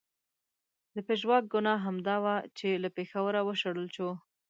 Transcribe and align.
د 0.95 0.97
پژواک 1.07 1.43
ګناه 1.53 1.83
همدا 1.85 2.15
وه 2.23 2.35
چې 2.57 2.69
له 2.83 2.89
پېښوره 2.97 3.39
و 3.43 3.49
شړل 3.61 3.87
شو. 3.95 4.09